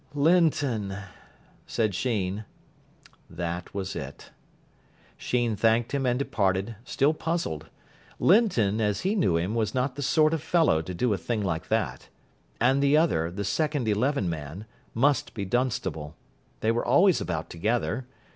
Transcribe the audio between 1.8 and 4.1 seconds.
Sheen. That was